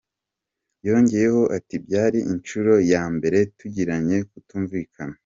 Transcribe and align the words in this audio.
Yongeyeho 0.87 1.41
ati 1.57 1.75
“Byari 1.85 2.19
inshuro 2.33 2.73
ya 2.91 3.03
mbere 3.15 3.37
tugiranye 3.57 4.17
kutumvikana. 4.29 5.15